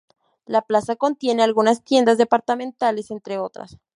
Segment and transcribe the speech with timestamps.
[0.47, 3.77] La Plaza Contiene algunas tiendas departamentales, entre otras.